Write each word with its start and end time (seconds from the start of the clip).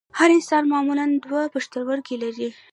هر 0.19 0.29
انسان 0.37 0.63
معمولاً 0.71 1.05
دوه 1.23 1.41
پښتورګي 1.53 2.15
لري 2.23 2.49